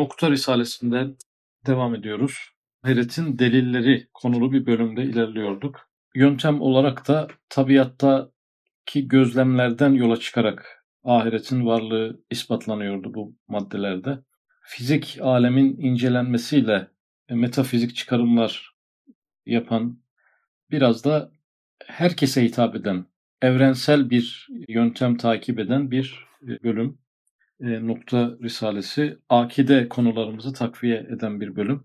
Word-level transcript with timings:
Nokta 0.00 0.30
Risalesi'nden 0.30 1.16
devam 1.66 1.94
ediyoruz. 1.94 2.50
Hayretin 2.82 3.38
delilleri 3.38 4.08
konulu 4.14 4.52
bir 4.52 4.66
bölümde 4.66 5.02
ilerliyorduk. 5.02 5.88
Yöntem 6.14 6.60
olarak 6.60 7.08
da 7.08 7.28
tabiattaki 7.48 9.08
gözlemlerden 9.08 9.92
yola 9.92 10.16
çıkarak 10.16 10.86
ahiretin 11.04 11.66
varlığı 11.66 12.20
ispatlanıyordu 12.30 13.14
bu 13.14 13.36
maddelerde. 13.48 14.18
Fizik 14.62 15.18
alemin 15.20 15.76
incelenmesiyle 15.78 16.88
metafizik 17.30 17.96
çıkarımlar 17.96 18.74
yapan 19.46 19.98
biraz 20.70 21.04
da 21.04 21.32
herkese 21.86 22.44
hitap 22.44 22.76
eden, 22.76 23.06
evrensel 23.42 24.10
bir 24.10 24.48
yöntem 24.68 25.16
takip 25.16 25.58
eden 25.58 25.90
bir 25.90 26.26
bölüm. 26.42 26.98
E, 27.60 27.86
nokta 27.86 28.36
Risalesi 28.42 29.18
akide 29.28 29.88
konularımızı 29.88 30.52
takviye 30.52 30.98
eden 30.98 31.40
bir 31.40 31.56
bölüm. 31.56 31.84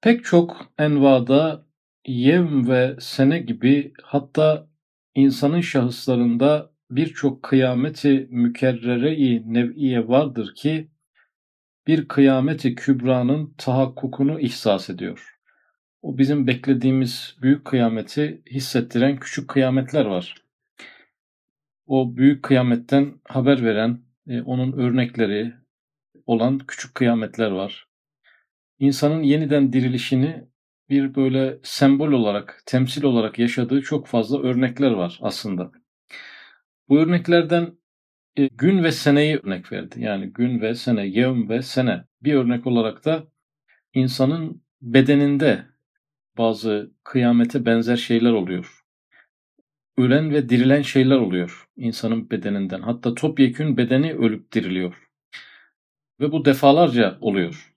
Pek 0.00 0.24
çok 0.24 0.72
envada 0.78 1.66
yevm 2.06 2.68
ve 2.68 2.96
sene 3.00 3.38
gibi 3.38 3.92
hatta 4.02 4.68
insanın 5.14 5.60
şahıslarında 5.60 6.70
birçok 6.90 7.42
kıyameti 7.42 8.28
mükerrere-i 8.30 9.54
nev'iye 9.54 10.08
vardır 10.08 10.54
ki 10.54 10.90
bir 11.86 12.08
kıyameti 12.08 12.74
kübranın 12.74 13.54
tahakkukunu 13.58 14.40
ihsas 14.40 14.90
ediyor. 14.90 15.36
O 16.02 16.18
bizim 16.18 16.46
beklediğimiz 16.46 17.36
büyük 17.42 17.64
kıyameti 17.64 18.42
hissettiren 18.50 19.16
küçük 19.16 19.48
kıyametler 19.48 20.04
var. 20.04 20.45
O 21.86 22.16
büyük 22.16 22.42
kıyametten 22.42 23.20
haber 23.24 23.64
veren, 23.64 24.00
e, 24.28 24.42
onun 24.42 24.72
örnekleri 24.72 25.54
olan 26.26 26.58
küçük 26.58 26.94
kıyametler 26.94 27.50
var. 27.50 27.88
İnsanın 28.78 29.22
yeniden 29.22 29.72
dirilişini 29.72 30.44
bir 30.90 31.14
böyle 31.14 31.58
sembol 31.62 32.12
olarak, 32.12 32.62
temsil 32.66 33.02
olarak 33.02 33.38
yaşadığı 33.38 33.82
çok 33.82 34.06
fazla 34.06 34.42
örnekler 34.42 34.90
var 34.90 35.18
aslında. 35.22 35.72
Bu 36.88 36.98
örneklerden 36.98 37.78
e, 38.36 38.46
gün 38.46 38.84
ve 38.84 38.92
seneyi 38.92 39.36
örnek 39.36 39.72
verdi. 39.72 40.02
Yani 40.02 40.26
gün 40.32 40.60
ve 40.60 40.74
sene, 40.74 41.06
yevm 41.06 41.48
ve 41.48 41.62
sene. 41.62 42.04
Bir 42.22 42.34
örnek 42.34 42.66
olarak 42.66 43.04
da 43.04 43.26
insanın 43.94 44.62
bedeninde 44.82 45.66
bazı 46.38 46.92
kıyamete 47.04 47.66
benzer 47.66 47.96
şeyler 47.96 48.32
oluyor. 48.32 48.85
Ölen 49.96 50.30
ve 50.30 50.48
dirilen 50.48 50.82
şeyler 50.82 51.16
oluyor 51.16 51.68
insanın 51.76 52.30
bedeninden. 52.30 52.80
Hatta 52.80 53.14
topyekün 53.14 53.76
bedeni 53.76 54.14
ölüp 54.14 54.52
diriliyor. 54.52 55.08
Ve 56.20 56.32
bu 56.32 56.44
defalarca 56.44 57.18
oluyor. 57.20 57.74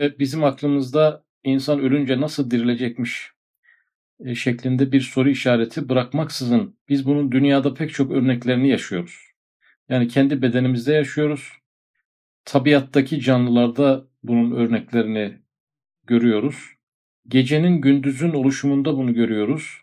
Ve 0.00 0.18
bizim 0.18 0.44
aklımızda 0.44 1.24
insan 1.44 1.80
ölünce 1.80 2.20
nasıl 2.20 2.50
dirilecekmiş 2.50 3.30
e, 4.24 4.34
şeklinde 4.34 4.92
bir 4.92 5.00
soru 5.00 5.30
işareti 5.30 5.88
bırakmaksızın 5.88 6.76
biz 6.88 7.06
bunun 7.06 7.32
dünyada 7.32 7.74
pek 7.74 7.94
çok 7.94 8.10
örneklerini 8.10 8.68
yaşıyoruz. 8.68 9.30
Yani 9.88 10.08
kendi 10.08 10.42
bedenimizde 10.42 10.92
yaşıyoruz. 10.92 11.52
Tabiattaki 12.44 13.20
canlılarda 13.20 14.06
bunun 14.22 14.50
örneklerini 14.50 15.38
görüyoruz. 16.06 16.56
Gecenin 17.28 17.80
gündüzün 17.80 18.30
oluşumunda 18.30 18.96
bunu 18.96 19.14
görüyoruz. 19.14 19.82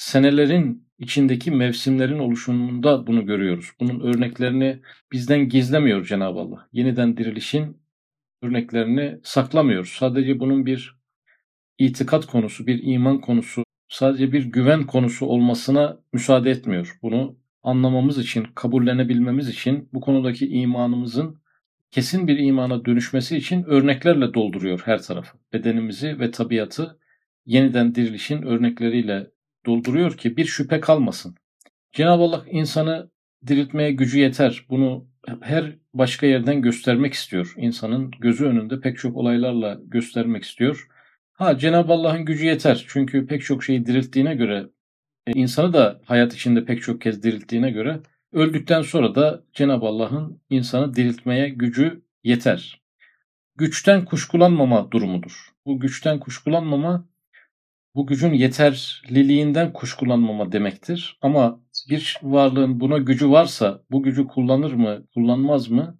Senelerin 0.00 0.88
içindeki 0.98 1.50
mevsimlerin 1.50 2.18
oluşumunda 2.18 3.06
bunu 3.06 3.26
görüyoruz. 3.26 3.70
Bunun 3.80 4.00
örneklerini 4.00 4.80
bizden 5.12 5.48
gizlemiyor 5.48 6.04
Cenab-ı 6.04 6.38
Allah. 6.38 6.68
Yeniden 6.72 7.16
dirilişin 7.16 7.76
örneklerini 8.42 9.20
saklamıyor. 9.22 9.84
Sadece 9.98 10.40
bunun 10.40 10.66
bir 10.66 10.96
itikat 11.78 12.26
konusu, 12.26 12.66
bir 12.66 12.80
iman 12.82 13.20
konusu, 13.20 13.64
sadece 13.88 14.32
bir 14.32 14.44
güven 14.44 14.86
konusu 14.86 15.26
olmasına 15.26 16.00
müsaade 16.12 16.50
etmiyor. 16.50 16.98
Bunu 17.02 17.36
anlamamız 17.62 18.18
için, 18.18 18.46
kabullenebilmemiz 18.54 19.48
için 19.48 19.88
bu 19.92 20.00
konudaki 20.00 20.48
imanımızın 20.48 21.40
kesin 21.90 22.28
bir 22.28 22.38
imana 22.38 22.84
dönüşmesi 22.84 23.36
için 23.36 23.62
örneklerle 23.62 24.34
dolduruyor 24.34 24.82
her 24.84 25.02
tarafı. 25.02 25.38
Bedenimizi 25.52 26.20
ve 26.20 26.30
tabiatı 26.30 26.98
yeniden 27.46 27.94
dirilişin 27.94 28.42
örnekleriyle 28.42 29.30
dolduruyor 29.66 30.16
ki 30.16 30.36
bir 30.36 30.44
şüphe 30.44 30.80
kalmasın. 30.80 31.34
Cenab-ı 31.92 32.22
Allah 32.22 32.44
insanı 32.50 33.10
diriltmeye 33.46 33.92
gücü 33.92 34.18
yeter. 34.18 34.66
Bunu 34.70 35.06
her 35.40 35.76
başka 35.94 36.26
yerden 36.26 36.62
göstermek 36.62 37.14
istiyor. 37.14 37.54
İnsanın 37.56 38.10
gözü 38.20 38.44
önünde 38.44 38.80
pek 38.80 38.98
çok 38.98 39.16
olaylarla 39.16 39.80
göstermek 39.84 40.44
istiyor. 40.44 40.88
Ha 41.32 41.58
Cenab-ı 41.58 41.92
Allah'ın 41.92 42.24
gücü 42.24 42.46
yeter. 42.46 42.84
Çünkü 42.88 43.26
pek 43.26 43.42
çok 43.42 43.64
şeyi 43.64 43.86
dirilttiğine 43.86 44.34
göre, 44.34 44.66
e, 45.26 45.32
insanı 45.32 45.72
da 45.72 46.00
hayat 46.04 46.34
içinde 46.34 46.64
pek 46.64 46.82
çok 46.82 47.00
kez 47.00 47.22
dirilttiğine 47.22 47.70
göre 47.70 48.00
öldükten 48.32 48.82
sonra 48.82 49.14
da 49.14 49.44
Cenab-ı 49.52 49.86
Allah'ın 49.86 50.40
insanı 50.50 50.94
diriltmeye 50.94 51.48
gücü 51.48 52.02
yeter. 52.24 52.82
Güçten 53.56 54.04
kuşkulanmama 54.04 54.90
durumudur. 54.90 55.50
Bu 55.66 55.80
güçten 55.80 56.20
kuşkulanmama 56.20 57.08
bu 58.00 58.06
gücün 58.06 58.32
yeterliliğinden 58.32 59.72
kuşkulanmama 59.72 60.52
demektir. 60.52 61.18
Ama 61.22 61.60
bir 61.90 62.18
varlığın 62.22 62.80
buna 62.80 62.98
gücü 62.98 63.30
varsa 63.30 63.82
bu 63.90 64.02
gücü 64.02 64.26
kullanır 64.26 64.72
mı, 64.72 65.06
kullanmaz 65.14 65.68
mı? 65.68 65.98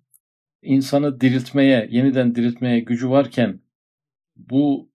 İnsanı 0.63 1.21
diriltmeye, 1.21 1.89
yeniden 1.91 2.35
diriltmeye 2.35 2.81
gücü 2.81 3.11
varken 3.11 3.61
bu 4.37 4.91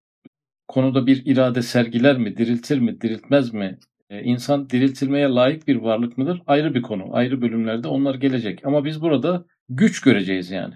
konuda 0.67 1.07
bir 1.07 1.25
irade 1.25 1.61
sergiler 1.61 2.17
mi, 2.17 2.37
diriltir 2.37 2.79
mi, 2.79 3.01
diriltmez 3.01 3.53
mi? 3.53 3.79
Ee, 4.09 4.23
insan 4.23 4.69
diriltilmeye 4.69 5.27
layık 5.27 5.67
bir 5.67 5.75
varlık 5.75 6.17
mıdır? 6.17 6.41
Ayrı 6.47 6.73
bir 6.73 6.81
konu. 6.81 7.03
Ayrı 7.11 7.41
bölümlerde 7.41 7.87
onlar 7.87 8.15
gelecek. 8.15 8.65
Ama 8.65 8.85
biz 8.85 9.01
burada 9.01 9.45
güç 9.69 10.01
göreceğiz 10.01 10.51
yani. 10.51 10.73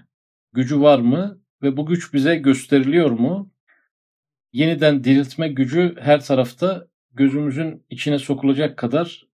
Gücü 0.54 0.82
var 0.82 1.00
mı 1.00 1.42
ve 1.62 1.78
bu 1.78 1.86
güç 1.86 2.14
bize 2.14 2.36
gösteriliyor 2.36 3.12
mu? 3.12 3.52
Yeniden 4.52 5.04
diriltme 5.04 5.48
gücü 5.48 5.96
her 6.00 6.22
tarafta 6.22 6.88
gözümüzün 7.14 7.86
içine 7.90 8.20
sokulacak 8.20 8.78
kadar 8.78 9.28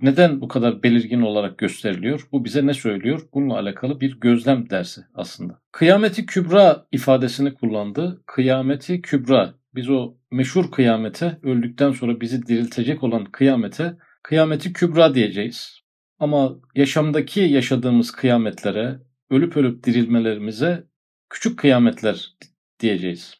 neden 0.00 0.40
bu 0.40 0.48
kadar 0.48 0.82
belirgin 0.82 1.20
olarak 1.20 1.58
gösteriliyor? 1.58 2.28
Bu 2.32 2.44
bize 2.44 2.66
ne 2.66 2.74
söylüyor? 2.74 3.28
Bununla 3.34 3.58
alakalı 3.58 4.00
bir 4.00 4.20
gözlem 4.20 4.70
dersi 4.70 5.00
aslında. 5.14 5.60
Kıyameti 5.72 6.26
kübra 6.26 6.86
ifadesini 6.92 7.54
kullandı. 7.54 8.22
Kıyameti 8.26 9.02
kübra. 9.02 9.54
Biz 9.74 9.90
o 9.90 10.14
meşhur 10.30 10.70
kıyamete, 10.70 11.38
öldükten 11.42 11.92
sonra 11.92 12.20
bizi 12.20 12.46
diriltecek 12.46 13.02
olan 13.02 13.24
kıyamete, 13.24 13.96
kıyameti 14.22 14.72
kübra 14.72 15.14
diyeceğiz. 15.14 15.80
Ama 16.18 16.56
yaşamdaki 16.74 17.40
yaşadığımız 17.40 18.10
kıyametlere, 18.10 18.98
ölüp 19.30 19.56
ölüp 19.56 19.84
dirilmelerimize 19.84 20.84
küçük 21.30 21.58
kıyametler 21.58 22.36
diyeceğiz 22.80 23.37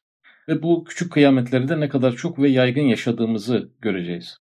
ve 0.48 0.62
bu 0.62 0.84
küçük 0.84 1.12
kıyametleri 1.12 1.68
de 1.68 1.80
ne 1.80 1.88
kadar 1.88 2.12
çok 2.12 2.38
ve 2.38 2.48
yaygın 2.48 2.82
yaşadığımızı 2.82 3.70
göreceğiz. 3.80 4.38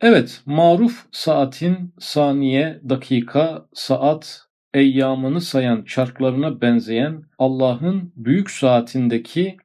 Evet, 0.00 0.42
maruf 0.46 1.06
saatin 1.12 1.94
saniye, 1.98 2.80
dakika, 2.88 3.66
saat, 3.72 4.40
eyyamını 4.74 5.40
sayan 5.40 5.84
çarklarına 5.84 6.60
benzeyen 6.60 7.22
Allah'ın 7.38 8.12
büyük 8.16 8.50
saatindeki 8.50 9.56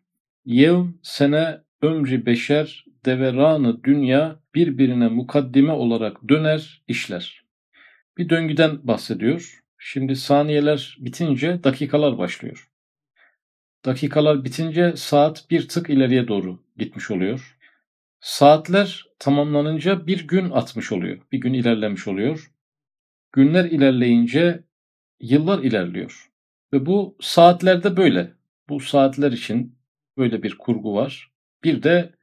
yevm, 0.45 0.87
sene, 1.01 1.57
ömrü 1.81 2.25
beşer, 2.25 2.85
deveranı 3.05 3.83
dünya 3.83 4.39
birbirine 4.55 5.07
mukaddime 5.07 5.71
olarak 5.71 6.29
döner, 6.29 6.83
işler. 6.87 7.43
Bir 8.17 8.29
döngüden 8.29 8.87
bahsediyor. 8.87 9.59
Şimdi 9.77 10.15
saniyeler 10.15 10.97
bitince 10.99 11.63
dakikalar 11.63 12.17
başlıyor. 12.17 12.69
Dakikalar 13.85 14.45
bitince 14.45 14.93
saat 14.95 15.49
bir 15.49 15.67
tık 15.67 15.89
ileriye 15.89 16.27
doğru 16.27 16.59
gitmiş 16.77 17.11
oluyor. 17.11 17.57
Saatler 18.19 19.05
tamamlanınca 19.19 20.07
bir 20.07 20.27
gün 20.27 20.49
atmış 20.49 20.91
oluyor. 20.91 21.21
Bir 21.31 21.37
gün 21.37 21.53
ilerlemiş 21.53 22.07
oluyor. 22.07 22.51
Günler 23.31 23.65
ilerleyince 23.65 24.63
yıllar 25.19 25.59
ilerliyor. 25.59 26.29
Ve 26.73 26.85
bu 26.85 27.17
saatlerde 27.21 27.97
böyle. 27.97 28.33
Bu 28.69 28.79
saatler 28.79 29.31
için 29.31 29.75
böyle 30.17 30.43
bir 30.43 30.57
kurgu 30.57 30.95
var. 30.95 31.31
Bir 31.63 31.83
de 31.83 32.13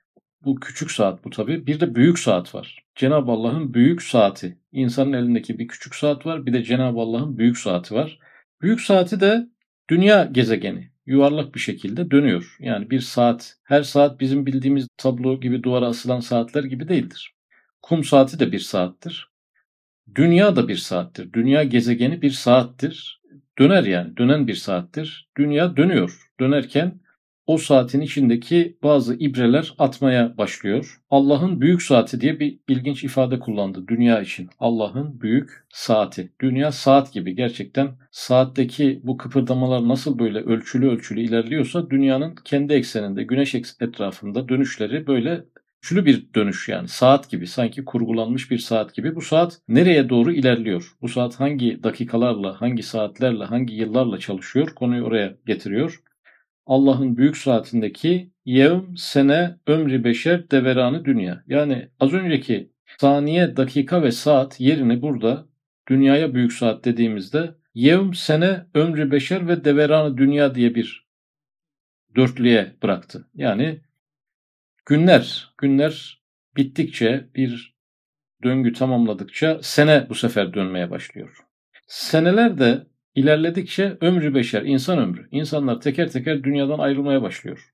bu 0.44 0.60
küçük 0.60 0.90
saat 0.90 1.24
bu 1.24 1.30
tabi. 1.30 1.66
Bir 1.66 1.80
de 1.80 1.94
büyük 1.94 2.18
saat 2.18 2.54
var. 2.54 2.84
Cenab-ı 2.94 3.30
Allah'ın 3.30 3.74
büyük 3.74 4.02
saati. 4.02 4.58
İnsanın 4.72 5.12
elindeki 5.12 5.58
bir 5.58 5.68
küçük 5.68 5.94
saat 5.94 6.26
var. 6.26 6.46
Bir 6.46 6.52
de 6.52 6.62
Cenab-ı 6.62 7.00
Allah'ın 7.00 7.38
büyük 7.38 7.58
saati 7.58 7.94
var. 7.94 8.18
Büyük 8.62 8.80
saati 8.80 9.20
de 9.20 9.48
dünya 9.90 10.24
gezegeni 10.24 10.90
yuvarlak 11.10 11.54
bir 11.54 11.60
şekilde 11.60 12.10
dönüyor. 12.10 12.56
Yani 12.60 12.90
bir 12.90 13.00
saat, 13.00 13.56
her 13.64 13.82
saat 13.82 14.20
bizim 14.20 14.46
bildiğimiz 14.46 14.88
tablo 14.96 15.40
gibi 15.40 15.62
duvara 15.62 15.86
asılan 15.86 16.20
saatler 16.20 16.64
gibi 16.64 16.88
değildir. 16.88 17.34
Kum 17.82 18.04
saati 18.04 18.38
de 18.38 18.52
bir 18.52 18.58
saattir. 18.58 19.30
Dünya 20.14 20.56
da 20.56 20.68
bir 20.68 20.76
saattir. 20.76 21.32
Dünya 21.32 21.64
gezegeni 21.64 22.22
bir 22.22 22.30
saattir. 22.30 23.20
döner 23.58 23.84
yani. 23.84 24.16
Dönen 24.16 24.46
bir 24.48 24.54
saattir. 24.54 25.28
Dünya 25.38 25.76
dönüyor. 25.76 26.30
Dönerken 26.40 27.00
o 27.50 27.58
saatin 27.58 28.00
içindeki 28.00 28.76
bazı 28.82 29.14
ibreler 29.14 29.74
atmaya 29.78 30.38
başlıyor. 30.38 31.00
Allah'ın 31.10 31.60
büyük 31.60 31.82
saati 31.82 32.20
diye 32.20 32.40
bir 32.40 32.58
ilginç 32.68 33.04
ifade 33.04 33.38
kullandı 33.38 33.84
dünya 33.88 34.20
için. 34.20 34.50
Allah'ın 34.58 35.20
büyük 35.20 35.50
saati. 35.68 36.32
Dünya 36.40 36.72
saat 36.72 37.12
gibi 37.12 37.34
gerçekten 37.34 37.88
saatteki 38.10 39.00
bu 39.04 39.16
kıpırdamalar 39.16 39.88
nasıl 39.88 40.18
böyle 40.18 40.38
ölçülü 40.38 40.88
ölçülü 40.88 41.20
ilerliyorsa 41.20 41.90
dünyanın 41.90 42.34
kendi 42.44 42.72
ekseninde 42.72 43.22
güneş 43.22 43.54
etrafında 43.54 44.48
dönüşleri 44.48 45.06
böyle 45.06 45.44
Şunu 45.82 46.06
bir 46.06 46.34
dönüş 46.34 46.68
yani 46.68 46.88
saat 46.88 47.30
gibi 47.30 47.46
sanki 47.46 47.84
kurgulanmış 47.84 48.50
bir 48.50 48.58
saat 48.58 48.94
gibi. 48.94 49.14
Bu 49.14 49.20
saat 49.20 49.60
nereye 49.68 50.08
doğru 50.08 50.32
ilerliyor? 50.32 50.92
Bu 51.02 51.08
saat 51.08 51.40
hangi 51.40 51.82
dakikalarla, 51.82 52.60
hangi 52.60 52.82
saatlerle, 52.82 53.44
hangi 53.44 53.74
yıllarla 53.74 54.18
çalışıyor? 54.18 54.74
Konuyu 54.74 55.04
oraya 55.04 55.36
getiriyor. 55.46 56.02
Allah'ın 56.70 57.16
büyük 57.16 57.36
saatindeki 57.36 58.30
yevm, 58.44 58.96
sene, 58.96 59.56
ömrü 59.66 60.04
beşer, 60.04 60.50
deveranı 60.50 61.04
dünya. 61.04 61.44
Yani 61.46 61.88
az 62.00 62.12
önceki 62.12 62.72
saniye, 62.98 63.56
dakika 63.56 64.02
ve 64.02 64.12
saat 64.12 64.60
yerini 64.60 65.02
burada 65.02 65.46
dünyaya 65.88 66.34
büyük 66.34 66.52
saat 66.52 66.84
dediğimizde 66.84 67.54
yevm, 67.74 68.12
sene, 68.12 68.66
ömrü 68.74 69.10
beşer 69.10 69.48
ve 69.48 69.64
deveranı 69.64 70.16
dünya 70.16 70.54
diye 70.54 70.74
bir 70.74 71.08
dörtlüye 72.16 72.76
bıraktı. 72.82 73.28
Yani 73.34 73.80
günler, 74.86 75.54
günler 75.58 76.22
bittikçe 76.56 77.28
bir 77.34 77.76
döngü 78.42 78.72
tamamladıkça 78.72 79.58
sene 79.62 80.06
bu 80.08 80.14
sefer 80.14 80.54
dönmeye 80.54 80.90
başlıyor. 80.90 81.36
Seneler 81.86 82.58
de 82.58 82.86
İlerledikçe 83.14 83.96
ömrü 84.00 84.34
beşer, 84.34 84.62
insan 84.62 84.98
ömrü. 84.98 85.28
İnsanlar 85.30 85.80
teker 85.80 86.10
teker 86.10 86.44
dünyadan 86.44 86.78
ayrılmaya 86.78 87.22
başlıyor. 87.22 87.72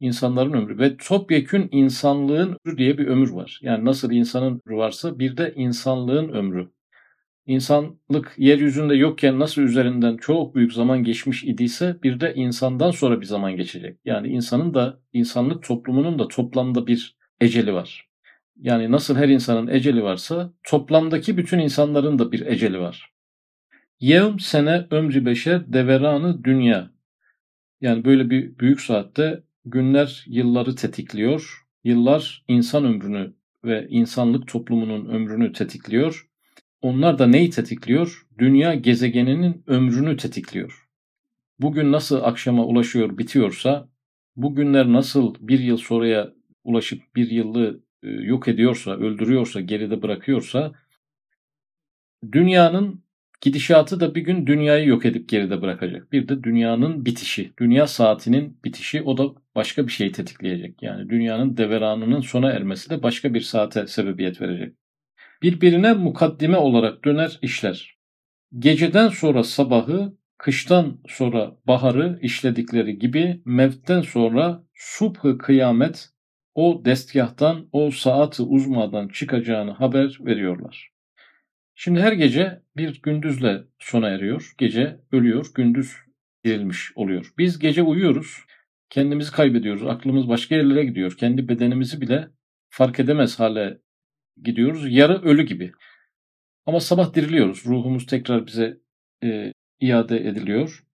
İnsanların 0.00 0.52
ömrü 0.52 0.78
ve 0.78 0.96
topyekün 0.96 1.68
insanlığın 1.72 2.56
ömrü 2.64 2.78
diye 2.78 2.98
bir 2.98 3.06
ömür 3.06 3.30
var. 3.30 3.60
Yani 3.62 3.84
nasıl 3.84 4.12
insanın 4.12 4.62
ömrü 4.66 4.76
varsa 4.76 5.18
bir 5.18 5.36
de 5.36 5.52
insanlığın 5.56 6.28
ömrü. 6.28 6.68
İnsanlık 7.46 8.34
yeryüzünde 8.36 8.94
yokken 8.94 9.38
nasıl 9.38 9.62
üzerinden 9.62 10.16
çok 10.16 10.54
büyük 10.54 10.72
zaman 10.72 11.04
geçmiş 11.04 11.44
idiyse 11.44 11.96
bir 12.02 12.20
de 12.20 12.34
insandan 12.34 12.90
sonra 12.90 13.20
bir 13.20 13.26
zaman 13.26 13.56
geçecek. 13.56 13.98
Yani 14.04 14.28
insanın 14.28 14.74
da 14.74 15.00
insanlık 15.12 15.62
toplumunun 15.62 16.18
da 16.18 16.28
toplamda 16.28 16.86
bir 16.86 17.16
eceli 17.40 17.74
var. 17.74 18.08
Yani 18.56 18.90
nasıl 18.90 19.16
her 19.16 19.28
insanın 19.28 19.68
eceli 19.68 20.02
varsa 20.02 20.52
toplamdaki 20.64 21.36
bütün 21.36 21.58
insanların 21.58 22.18
da 22.18 22.32
bir 22.32 22.46
eceli 22.46 22.78
var. 22.78 23.15
Yevm 24.00 24.38
sene 24.38 24.86
ömrü 24.90 25.26
beşer 25.26 25.72
deveranı 25.72 26.44
dünya. 26.44 26.90
Yani 27.80 28.04
böyle 28.04 28.30
bir 28.30 28.58
büyük 28.58 28.80
saatte 28.80 29.42
günler 29.64 30.24
yılları 30.26 30.74
tetikliyor. 30.74 31.66
Yıllar 31.84 32.44
insan 32.48 32.84
ömrünü 32.84 33.34
ve 33.64 33.86
insanlık 33.90 34.48
toplumunun 34.48 35.06
ömrünü 35.06 35.52
tetikliyor. 35.52 36.28
Onlar 36.82 37.18
da 37.18 37.26
neyi 37.26 37.50
tetikliyor? 37.50 38.26
Dünya 38.38 38.74
gezegeninin 38.74 39.62
ömrünü 39.66 40.16
tetikliyor. 40.16 40.88
Bugün 41.58 41.92
nasıl 41.92 42.22
akşama 42.22 42.64
ulaşıyor, 42.64 43.18
bitiyorsa, 43.18 43.88
bugünler 44.36 44.92
nasıl 44.92 45.34
bir 45.40 45.58
yıl 45.58 45.76
sonraya 45.76 46.32
ulaşıp 46.64 47.02
bir 47.16 47.30
yıllı 47.30 47.80
e, 48.02 48.08
yok 48.10 48.48
ediyorsa, 48.48 48.90
öldürüyorsa, 48.90 49.60
geride 49.60 50.02
bırakıyorsa, 50.02 50.72
dünyanın 52.32 53.05
Gidişatı 53.40 54.00
da 54.00 54.14
bir 54.14 54.20
gün 54.20 54.46
dünyayı 54.46 54.88
yok 54.88 55.06
edip 55.06 55.28
geride 55.28 55.62
bırakacak. 55.62 56.12
Bir 56.12 56.28
de 56.28 56.42
dünyanın 56.42 57.06
bitişi, 57.06 57.52
dünya 57.58 57.86
saatinin 57.86 58.60
bitişi 58.64 59.02
o 59.02 59.18
da 59.18 59.24
başka 59.54 59.86
bir 59.86 59.92
şeyi 59.92 60.12
tetikleyecek. 60.12 60.82
Yani 60.82 61.08
dünyanın 61.08 61.56
deveranının 61.56 62.20
sona 62.20 62.50
ermesi 62.50 62.90
de 62.90 63.02
başka 63.02 63.34
bir 63.34 63.40
saate 63.40 63.86
sebebiyet 63.86 64.40
verecek. 64.40 64.74
Birbirine 65.42 65.92
mukaddime 65.92 66.56
olarak 66.56 67.04
döner 67.04 67.38
işler. 67.42 67.96
Geceden 68.58 69.08
sonra 69.08 69.44
sabahı, 69.44 70.16
kıştan 70.38 71.00
sonra 71.08 71.56
baharı 71.66 72.18
işledikleri 72.22 72.98
gibi 72.98 73.42
mevtten 73.44 74.00
sonra 74.00 74.64
subhı 74.74 75.38
kıyamet 75.38 76.10
o 76.54 76.82
destgahtan, 76.84 77.68
o 77.72 77.90
saati 77.90 78.42
uzmadan 78.42 79.08
çıkacağını 79.08 79.70
haber 79.70 80.18
veriyorlar. 80.20 80.95
Şimdi 81.78 82.00
her 82.00 82.12
gece 82.12 82.62
bir 82.76 83.02
gündüzle 83.02 83.64
sona 83.78 84.08
eriyor. 84.08 84.54
Gece 84.58 85.00
ölüyor, 85.12 85.46
gündüz 85.54 85.96
dirilmiş 86.44 86.92
oluyor. 86.94 87.32
Biz 87.38 87.58
gece 87.58 87.82
uyuyoruz, 87.82 88.38
kendimizi 88.90 89.32
kaybediyoruz, 89.32 89.86
aklımız 89.86 90.28
başka 90.28 90.54
yerlere 90.54 90.84
gidiyor. 90.84 91.16
Kendi 91.16 91.48
bedenimizi 91.48 92.00
bile 92.00 92.28
fark 92.68 93.00
edemez 93.00 93.40
hale 93.40 93.78
gidiyoruz. 94.42 94.92
Yarı 94.92 95.22
ölü 95.22 95.42
gibi. 95.42 95.72
Ama 96.66 96.80
sabah 96.80 97.14
diriliyoruz. 97.14 97.66
Ruhumuz 97.66 98.06
tekrar 98.06 98.46
bize 98.46 98.80
e, 99.22 99.52
iade 99.80 100.16
ediliyor. 100.28 100.84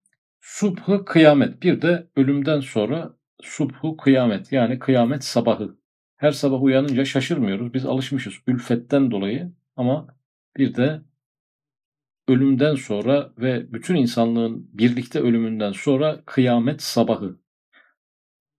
Subhu 0.40 1.05
kıyamet. 1.05 1.62
Bir 1.62 1.82
de 1.82 2.06
ölümden 2.17 2.61
sonra 2.61 3.17
subhu 3.43 3.96
kıyamet. 3.96 4.52
Yani 4.52 4.79
kıyamet 4.79 5.25
sabahı. 5.25 5.76
Her 6.17 6.32
sabah 6.32 6.62
uyanınca 6.62 7.05
şaşırmıyoruz. 7.05 7.75
Biz 7.75 7.87
alışmışız 7.87 8.34
ülfetten 8.46 9.11
dolayı 9.11 9.52
ama 9.76 10.22
bir 10.57 10.75
de 10.75 11.03
ölümden 12.29 12.75
sonra 12.75 13.33
ve 13.39 13.73
bütün 13.73 13.95
insanlığın 13.95 14.71
birlikte 14.73 15.21
ölümünden 15.21 15.73
sonra 15.73 16.23
kıyamet 16.27 16.83
sabahı. 16.83 17.39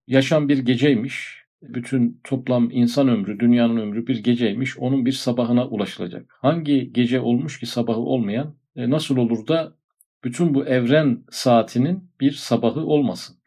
Yaşam 0.07 0.49
bir 0.49 0.57
geceymiş. 0.57 1.43
Bütün 1.61 2.21
toplam 2.23 2.71
insan 2.71 3.07
ömrü, 3.07 3.39
dünyanın 3.39 3.77
ömrü 3.77 4.07
bir 4.07 4.23
geceymiş. 4.23 4.77
Onun 4.77 5.05
bir 5.05 5.11
sabahına 5.11 5.67
ulaşılacak. 5.67 6.35
Hangi 6.41 6.93
gece 6.93 7.19
olmuş 7.19 7.59
ki 7.59 7.65
sabahı 7.65 7.99
olmayan? 7.99 8.55
E 8.75 8.89
nasıl 8.89 9.17
olur 9.17 9.47
da 9.47 9.75
bütün 10.23 10.53
bu 10.53 10.65
evren 10.65 11.23
saatinin 11.31 12.09
bir 12.21 12.31
sabahı 12.31 12.79
olmasın? 12.79 13.37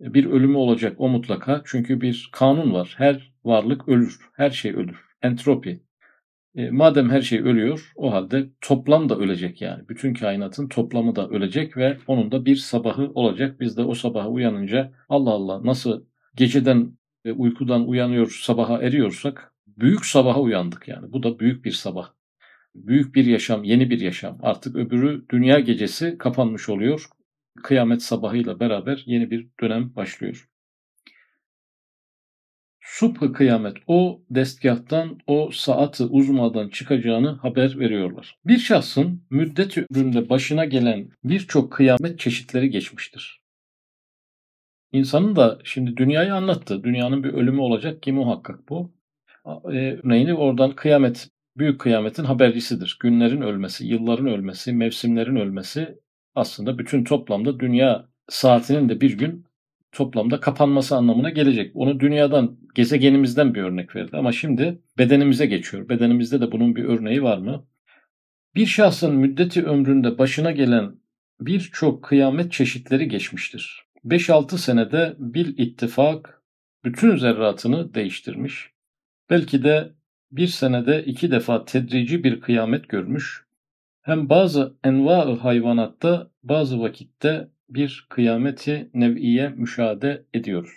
E 0.00 0.14
bir 0.14 0.24
ölümü 0.24 0.56
olacak 0.56 0.94
o 0.98 1.08
mutlaka. 1.08 1.62
Çünkü 1.66 2.00
bir 2.00 2.28
kanun 2.32 2.72
var. 2.72 2.94
Her 2.98 3.32
varlık 3.44 3.88
ölür. 3.88 4.18
Her 4.32 4.50
şey 4.50 4.72
ölür. 4.72 5.04
Entropi. 5.22 5.83
E, 6.54 6.70
madem 6.70 7.10
her 7.10 7.22
şey 7.22 7.40
ölüyor, 7.40 7.92
o 7.96 8.12
halde 8.12 8.50
toplam 8.60 9.08
da 9.08 9.16
ölecek 9.16 9.62
yani. 9.62 9.88
Bütün 9.88 10.14
kainatın 10.14 10.68
toplamı 10.68 11.16
da 11.16 11.28
ölecek 11.28 11.76
ve 11.76 11.98
onun 12.06 12.32
da 12.32 12.44
bir 12.44 12.56
sabahı 12.56 13.10
olacak. 13.14 13.60
Biz 13.60 13.76
de 13.76 13.82
o 13.82 13.94
sabaha 13.94 14.28
uyanınca 14.28 14.92
Allah 15.08 15.30
Allah 15.30 15.64
nasıl 15.64 16.04
geceden 16.36 16.98
e, 17.24 17.32
uykudan 17.32 17.88
uyanıyor 17.88 18.38
sabaha 18.42 18.82
eriyorsak 18.82 19.54
büyük 19.66 20.06
sabaha 20.06 20.40
uyandık 20.40 20.88
yani. 20.88 21.12
Bu 21.12 21.22
da 21.22 21.38
büyük 21.38 21.64
bir 21.64 21.72
sabah. 21.72 22.08
Büyük 22.74 23.14
bir 23.14 23.26
yaşam, 23.26 23.64
yeni 23.64 23.90
bir 23.90 24.00
yaşam. 24.00 24.38
Artık 24.42 24.76
öbürü 24.76 25.24
dünya 25.30 25.60
gecesi 25.60 26.18
kapanmış 26.18 26.68
oluyor. 26.68 27.06
Kıyamet 27.62 28.02
sabahıyla 28.02 28.60
beraber 28.60 29.02
yeni 29.06 29.30
bir 29.30 29.48
dönem 29.60 29.96
başlıyor. 29.96 30.48
Subh 32.94 33.32
kıyamet 33.34 33.76
o 33.86 34.20
destgahtan 34.30 35.18
o 35.26 35.50
saati 35.52 36.04
uzmadan 36.04 36.68
çıkacağını 36.68 37.30
haber 37.30 37.78
veriyorlar. 37.78 38.36
Bir 38.44 38.58
şahsın 38.58 39.22
müddet 39.30 39.78
ömründe 39.78 40.28
başına 40.28 40.64
gelen 40.64 41.08
birçok 41.24 41.72
kıyamet 41.72 42.18
çeşitleri 42.18 42.70
geçmiştir. 42.70 43.40
İnsanın 44.92 45.36
da 45.36 45.58
şimdi 45.64 45.96
dünyayı 45.96 46.34
anlattı. 46.34 46.84
Dünyanın 46.84 47.24
bir 47.24 47.32
ölümü 47.32 47.60
olacak 47.60 48.02
ki 48.02 48.12
muhakkak 48.12 48.68
bu. 48.68 48.92
E, 49.46 49.92
örneğini 50.04 50.34
oradan 50.34 50.74
kıyamet, 50.74 51.28
büyük 51.56 51.80
kıyametin 51.80 52.24
habercisidir. 52.24 52.96
Günlerin 53.00 53.40
ölmesi, 53.40 53.86
yılların 53.86 54.26
ölmesi, 54.26 54.72
mevsimlerin 54.72 55.36
ölmesi 55.36 55.98
aslında 56.34 56.78
bütün 56.78 57.04
toplamda 57.04 57.60
dünya 57.60 58.08
saatinin 58.28 58.88
de 58.88 59.00
bir 59.00 59.18
gün 59.18 59.43
toplamda 59.94 60.40
kapanması 60.40 60.96
anlamına 60.96 61.30
gelecek. 61.30 61.72
Onu 61.74 62.00
dünyadan, 62.00 62.58
gezegenimizden 62.74 63.54
bir 63.54 63.62
örnek 63.62 63.96
verdi 63.96 64.16
ama 64.16 64.32
şimdi 64.32 64.82
bedenimize 64.98 65.46
geçiyor. 65.46 65.88
Bedenimizde 65.88 66.40
de 66.40 66.52
bunun 66.52 66.76
bir 66.76 66.84
örneği 66.84 67.22
var 67.22 67.38
mı? 67.38 67.66
Bir 68.54 68.66
şahsın 68.66 69.14
müddeti 69.14 69.64
ömründe 69.64 70.18
başına 70.18 70.50
gelen 70.50 70.94
birçok 71.40 72.04
kıyamet 72.04 72.52
çeşitleri 72.52 73.08
geçmiştir. 73.08 73.84
5-6 74.04 74.58
senede 74.58 75.14
bir 75.18 75.58
ittifak 75.58 76.42
bütün 76.84 77.16
zerratını 77.16 77.94
değiştirmiş. 77.94 78.70
Belki 79.30 79.64
de 79.64 79.92
bir 80.32 80.46
senede 80.46 81.04
iki 81.04 81.30
defa 81.30 81.64
tedrici 81.64 82.24
bir 82.24 82.40
kıyamet 82.40 82.88
görmüş. 82.88 83.44
Hem 84.02 84.28
bazı 84.28 84.76
enva 84.84 85.44
hayvanatta 85.44 86.30
bazı 86.42 86.80
vakitte 86.80 87.48
bir 87.68 88.06
kıyameti 88.10 88.90
nev'iye 88.94 89.48
müşahede 89.48 90.24
ediyoruz. 90.34 90.74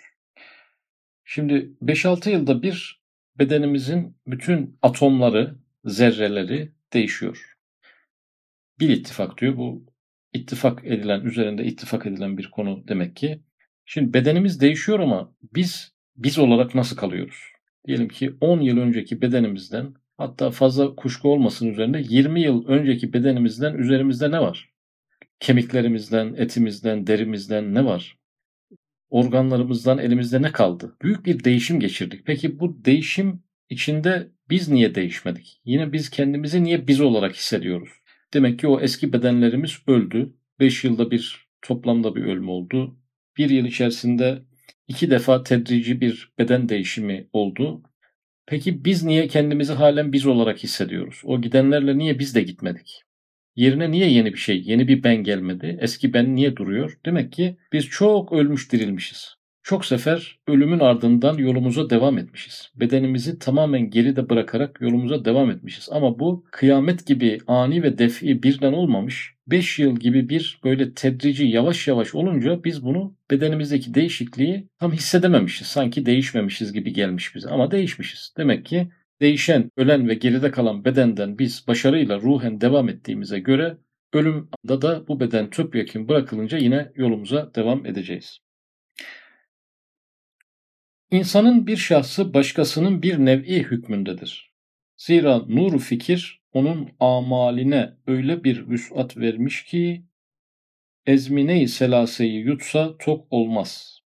Şimdi 1.24 1.72
5-6 1.82 2.30
yılda 2.30 2.62
bir 2.62 3.02
bedenimizin 3.38 4.16
bütün 4.26 4.78
atomları, 4.82 5.54
zerreleri 5.84 6.72
değişiyor. 6.92 7.56
Bir 8.80 8.88
ittifak 8.88 9.40
diyor 9.40 9.56
bu 9.56 9.86
ittifak 10.32 10.84
edilen, 10.84 11.20
üzerinde 11.20 11.64
ittifak 11.64 12.06
edilen 12.06 12.38
bir 12.38 12.50
konu 12.50 12.84
demek 12.88 13.16
ki. 13.16 13.42
Şimdi 13.84 14.14
bedenimiz 14.14 14.60
değişiyor 14.60 15.00
ama 15.00 15.34
biz 15.54 15.92
biz 16.16 16.38
olarak 16.38 16.74
nasıl 16.74 16.96
kalıyoruz? 16.96 17.42
Diyelim 17.86 18.08
ki 18.08 18.36
10 18.40 18.60
yıl 18.60 18.78
önceki 18.78 19.22
bedenimizden 19.22 19.94
hatta 20.16 20.50
fazla 20.50 20.94
kuşku 20.94 21.32
olmasın 21.32 21.70
üzerinde 21.70 22.02
20 22.08 22.40
yıl 22.40 22.66
önceki 22.66 23.12
bedenimizden 23.12 23.74
üzerimizde 23.74 24.30
ne 24.30 24.40
var? 24.40 24.67
Kemiklerimizden, 25.40 26.34
etimizden, 26.34 27.06
derimizden 27.06 27.74
ne 27.74 27.84
var? 27.84 28.18
Organlarımızdan 29.10 29.98
elimizde 29.98 30.42
ne 30.42 30.52
kaldı? 30.52 30.96
Büyük 31.02 31.26
bir 31.26 31.44
değişim 31.44 31.80
geçirdik. 31.80 32.26
Peki 32.26 32.60
bu 32.60 32.84
değişim 32.84 33.42
içinde 33.68 34.28
biz 34.50 34.68
niye 34.68 34.94
değişmedik? 34.94 35.60
Yine 35.64 35.92
biz 35.92 36.10
kendimizi 36.10 36.64
niye 36.64 36.86
biz 36.86 37.00
olarak 37.00 37.36
hissediyoruz? 37.36 37.90
Demek 38.34 38.58
ki 38.58 38.68
o 38.68 38.80
eski 38.80 39.12
bedenlerimiz 39.12 39.78
öldü. 39.86 40.34
5 40.60 40.84
yılda 40.84 41.10
bir 41.10 41.48
toplamda 41.62 42.14
bir 42.14 42.22
ölüm 42.22 42.48
oldu. 42.48 42.98
Bir 43.36 43.50
yıl 43.50 43.64
içerisinde 43.64 44.42
iki 44.88 45.10
defa 45.10 45.42
tedrici 45.42 46.00
bir 46.00 46.32
beden 46.38 46.68
değişimi 46.68 47.28
oldu. 47.32 47.82
Peki 48.46 48.84
biz 48.84 49.02
niye 49.04 49.28
kendimizi 49.28 49.72
halen 49.72 50.12
biz 50.12 50.26
olarak 50.26 50.58
hissediyoruz? 50.58 51.22
O 51.24 51.40
gidenlerle 51.40 51.98
niye 51.98 52.18
biz 52.18 52.34
de 52.34 52.42
gitmedik? 52.42 53.07
Yerine 53.58 53.90
niye 53.90 54.10
yeni 54.10 54.32
bir 54.32 54.38
şey, 54.38 54.62
yeni 54.64 54.88
bir 54.88 55.02
ben 55.02 55.16
gelmedi? 55.16 55.78
Eski 55.80 56.12
ben 56.12 56.36
niye 56.36 56.56
duruyor? 56.56 56.98
Demek 57.06 57.32
ki 57.32 57.56
biz 57.72 57.86
çok 57.86 58.32
ölmüş 58.32 58.72
dirilmişiz. 58.72 59.34
Çok 59.62 59.84
sefer 59.84 60.38
ölümün 60.46 60.78
ardından 60.78 61.38
yolumuza 61.38 61.90
devam 61.90 62.18
etmişiz. 62.18 62.70
Bedenimizi 62.74 63.38
tamamen 63.38 63.90
geride 63.90 64.30
bırakarak 64.30 64.80
yolumuza 64.80 65.24
devam 65.24 65.50
etmişiz. 65.50 65.88
Ama 65.92 66.18
bu 66.18 66.44
kıyamet 66.50 67.06
gibi 67.06 67.38
ani 67.46 67.82
ve 67.82 67.98
defi 67.98 68.42
birden 68.42 68.72
olmamış. 68.72 69.34
5 69.46 69.78
yıl 69.78 69.96
gibi 69.96 70.28
bir 70.28 70.60
böyle 70.64 70.94
tedrici 70.94 71.44
yavaş 71.44 71.88
yavaş 71.88 72.14
olunca 72.14 72.64
biz 72.64 72.84
bunu 72.84 73.16
bedenimizdeki 73.30 73.94
değişikliği 73.94 74.68
tam 74.80 74.92
hissedememişiz. 74.92 75.66
Sanki 75.66 76.06
değişmemişiz 76.06 76.72
gibi 76.72 76.92
gelmiş 76.92 77.34
bize 77.34 77.48
ama 77.48 77.70
değişmişiz. 77.70 78.34
Demek 78.36 78.66
ki 78.66 78.88
değişen, 79.20 79.70
ölen 79.76 80.08
ve 80.08 80.14
geride 80.14 80.50
kalan 80.50 80.84
bedenden 80.84 81.38
biz 81.38 81.64
başarıyla 81.68 82.20
ruhen 82.20 82.60
devam 82.60 82.88
ettiğimize 82.88 83.38
göre 83.38 83.78
ölüm 84.12 84.48
anda 84.64 84.82
da 84.82 85.08
bu 85.08 85.20
beden 85.20 85.50
topyekun 85.50 86.08
bırakılınca 86.08 86.58
yine 86.58 86.92
yolumuza 86.94 87.54
devam 87.54 87.86
edeceğiz. 87.86 88.38
İnsanın 91.10 91.66
bir 91.66 91.76
şahsı 91.76 92.34
başkasının 92.34 93.02
bir 93.02 93.18
nev'i 93.18 93.62
hükmündedir. 93.62 94.52
Zira 94.96 95.38
nuru 95.38 95.78
fikir 95.78 96.40
onun 96.52 96.88
amaline 97.00 97.96
öyle 98.06 98.44
bir 98.44 98.68
vüsat 98.68 99.16
vermiş 99.16 99.64
ki 99.64 100.04
ezmine-i 101.06 101.68
selaseyi 101.68 102.40
yutsa 102.46 102.98
tok 102.98 103.26
olmaz. 103.30 103.97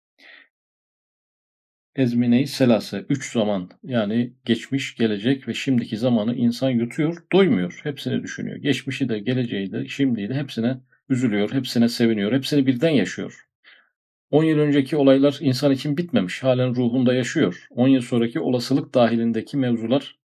Ezmine-i 1.96 2.46
selase, 2.46 3.06
üç 3.08 3.32
zaman 3.32 3.70
yani 3.82 4.32
geçmiş, 4.44 4.94
gelecek 4.94 5.48
ve 5.48 5.54
şimdiki 5.54 5.96
zamanı 5.96 6.34
insan 6.34 6.70
yutuyor, 6.70 7.24
doymuyor. 7.32 7.80
Hepsini 7.82 8.22
düşünüyor. 8.22 8.56
Geçmişi 8.56 9.08
de, 9.08 9.18
geleceği 9.18 9.72
de, 9.72 9.88
şimdiyi 9.88 10.28
de 10.28 10.34
hepsine 10.34 10.80
üzülüyor, 11.08 11.52
hepsine 11.52 11.88
seviniyor, 11.88 12.32
hepsini 12.32 12.66
birden 12.66 12.90
yaşıyor. 12.90 13.46
10 14.30 14.44
yıl 14.44 14.58
önceki 14.58 14.96
olaylar 14.96 15.38
insan 15.40 15.72
için 15.72 15.96
bitmemiş. 15.96 16.42
Halen 16.42 16.74
ruhunda 16.74 17.14
yaşıyor. 17.14 17.66
10 17.70 17.88
yıl 17.88 18.02
sonraki 18.02 18.40
olasılık 18.40 18.94
dahilindeki 18.94 19.56
mevzular 19.56 20.18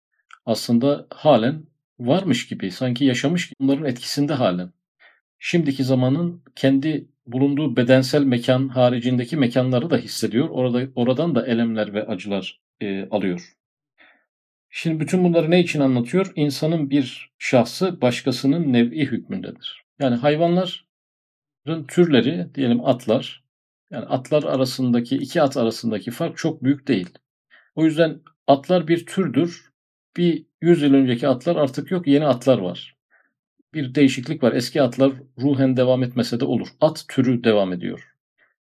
aslında 0.44 1.06
halen 1.10 1.66
varmış 1.98 2.46
gibi. 2.48 2.70
Sanki 2.70 3.04
yaşamış 3.04 3.48
gibi 3.48 3.56
bunların 3.60 3.84
etkisinde 3.84 4.32
halen. 4.32 4.72
Şimdiki 5.38 5.84
zamanın 5.84 6.42
kendi 6.56 7.08
bulunduğu 7.26 7.76
bedensel 7.76 8.22
mekan 8.24 8.68
haricindeki 8.68 9.36
mekanları 9.36 9.90
da 9.90 9.96
hissediyor. 9.96 10.48
Orada 10.50 10.88
oradan 10.94 11.34
da 11.34 11.46
elemler 11.46 11.94
ve 11.94 12.06
acılar 12.06 12.60
e, 12.80 13.08
alıyor. 13.08 13.52
Şimdi 14.70 15.00
bütün 15.00 15.24
bunları 15.24 15.50
ne 15.50 15.60
için 15.60 15.80
anlatıyor? 15.80 16.32
İnsanın 16.36 16.90
bir 16.90 17.30
şahsı 17.38 18.00
başkasının 18.00 18.72
nev'i 18.72 19.06
hükmündedir. 19.06 19.84
Yani 19.98 20.16
hayvanların 20.16 21.86
türleri, 21.88 22.54
diyelim 22.54 22.84
atlar, 22.84 23.44
yani 23.90 24.06
atlar 24.06 24.42
arasındaki, 24.42 25.16
iki 25.16 25.42
at 25.42 25.56
arasındaki 25.56 26.10
fark 26.10 26.36
çok 26.36 26.64
büyük 26.64 26.88
değil. 26.88 27.10
O 27.74 27.84
yüzden 27.84 28.20
atlar 28.46 28.88
bir 28.88 29.06
türdür. 29.06 29.72
Bir 30.16 30.46
100 30.60 30.82
yıl 30.82 30.94
önceki 30.94 31.28
atlar 31.28 31.56
artık 31.56 31.90
yok, 31.90 32.06
yeni 32.06 32.26
atlar 32.26 32.58
var. 32.58 32.95
Bir 33.76 33.94
değişiklik 33.94 34.42
var. 34.42 34.52
Eski 34.52 34.82
atlar 34.82 35.12
ruhen 35.38 35.76
devam 35.76 36.02
etmese 36.02 36.40
de 36.40 36.44
olur. 36.44 36.68
At 36.80 37.04
türü 37.08 37.44
devam 37.44 37.72
ediyor. 37.72 38.14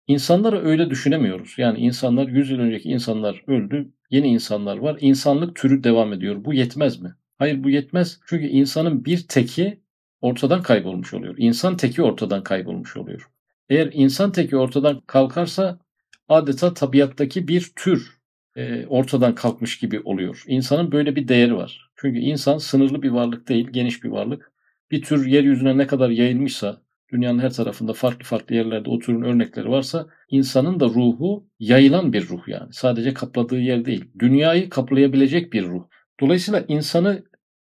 İnsanları 0.07 0.65
öyle 0.65 0.89
düşünemiyoruz. 0.89 1.55
Yani 1.57 1.79
insanlar 1.79 2.27
100 2.27 2.49
yıl 2.49 2.59
önceki 2.59 2.89
insanlar 2.89 3.43
öldü, 3.47 3.91
yeni 4.09 4.27
insanlar 4.27 4.77
var. 4.77 4.97
İnsanlık 5.01 5.55
türü 5.55 5.83
devam 5.83 6.13
ediyor. 6.13 6.45
Bu 6.45 6.53
yetmez 6.53 7.01
mi? 7.01 7.15
Hayır 7.37 7.63
bu 7.63 7.69
yetmez. 7.69 8.19
Çünkü 8.27 8.45
insanın 8.45 9.05
bir 9.05 9.27
teki 9.27 9.79
ortadan 10.21 10.61
kaybolmuş 10.61 11.13
oluyor. 11.13 11.35
İnsan 11.37 11.77
teki 11.77 12.03
ortadan 12.03 12.43
kaybolmuş 12.43 12.97
oluyor. 12.97 13.29
Eğer 13.69 13.89
insan 13.93 14.31
teki 14.31 14.57
ortadan 14.57 15.01
kalkarsa 15.07 15.79
adeta 16.29 16.73
tabiattaki 16.73 17.47
bir 17.47 17.71
tür 17.75 18.17
e, 18.55 18.85
ortadan 18.85 19.35
kalkmış 19.35 19.79
gibi 19.79 19.99
oluyor. 19.99 20.43
İnsanın 20.47 20.91
böyle 20.91 21.15
bir 21.15 21.27
değeri 21.27 21.55
var. 21.55 21.89
Çünkü 21.95 22.19
insan 22.19 22.57
sınırlı 22.57 23.01
bir 23.01 23.09
varlık 23.09 23.49
değil, 23.49 23.67
geniş 23.71 24.03
bir 24.03 24.09
varlık. 24.09 24.56
Bir 24.91 25.01
tür 25.01 25.25
yeryüzüne 25.25 25.77
ne 25.77 25.87
kadar 25.87 26.09
yayılmışsa, 26.09 26.81
dünyanın 27.11 27.39
her 27.39 27.53
tarafında 27.53 27.93
farklı 27.93 28.25
farklı 28.25 28.55
yerlerde 28.55 28.89
o 28.89 28.99
türün 28.99 29.21
örnekleri 29.21 29.69
varsa 29.69 30.07
insanın 30.29 30.79
da 30.79 30.85
ruhu 30.85 31.49
yayılan 31.59 32.13
bir 32.13 32.27
ruh 32.27 32.47
yani. 32.47 32.73
Sadece 32.73 33.13
kapladığı 33.13 33.59
yer 33.59 33.85
değil. 33.85 34.05
Dünyayı 34.19 34.69
kaplayabilecek 34.69 35.53
bir 35.53 35.63
ruh. 35.63 35.83
Dolayısıyla 36.19 36.65
insanı 36.67 37.23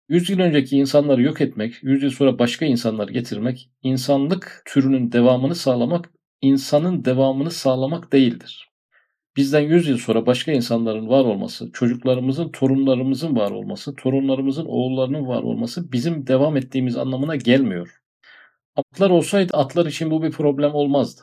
100 0.09 0.29
yıl 0.29 0.39
önceki 0.39 0.77
insanları 0.77 1.21
yok 1.21 1.41
etmek, 1.41 1.83
100 1.83 2.03
yıl 2.03 2.11
sonra 2.11 2.39
başka 2.39 2.65
insanlar 2.65 3.07
getirmek, 3.07 3.69
insanlık 3.83 4.63
türünün 4.65 5.11
devamını 5.11 5.55
sağlamak, 5.55 6.09
insanın 6.41 7.05
devamını 7.05 7.51
sağlamak 7.51 8.13
değildir. 8.13 8.70
Bizden 9.38 9.61
100 9.61 9.88
yıl 9.88 9.97
sonra 9.97 10.25
başka 10.25 10.51
insanların 10.51 11.07
var 11.07 11.25
olması, 11.25 11.71
çocuklarımızın, 11.73 12.50
torunlarımızın 12.50 13.35
var 13.35 13.51
olması, 13.51 13.95
torunlarımızın, 13.95 14.65
oğullarının 14.65 15.27
var 15.27 15.43
olması 15.43 15.91
bizim 15.91 16.27
devam 16.27 16.57
ettiğimiz 16.57 16.97
anlamına 16.97 17.35
gelmiyor. 17.35 18.01
Atlar 18.75 19.09
olsaydı 19.09 19.57
atlar 19.57 19.85
için 19.85 20.11
bu 20.11 20.23
bir 20.23 20.31
problem 20.31 20.73
olmazdı. 20.73 21.21